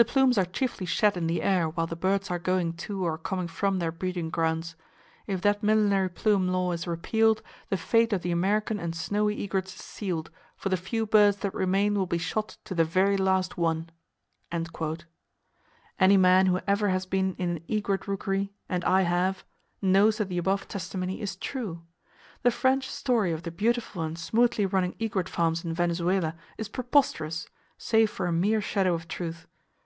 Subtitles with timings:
[0.00, 3.18] The plumes are chiefly shed in the air while the birds are going to or
[3.18, 4.76] coming from their breeding grounds.
[5.26, 9.74] If that millinery plume law is repealed, the fate of the American and snowy egrets
[9.74, 13.56] is sealed, for the few birds that remain will be shot to the very last
[13.58, 13.90] one."
[15.98, 19.44] Any man who ever has been in an egret rookery (and I have)
[19.82, 21.82] knows that the above testimony is true!
[22.44, 27.48] The French story of the beautiful and smoothly running egret farms in Venezuela is preposterous,
[27.78, 29.48] save for a mere shadow of truth.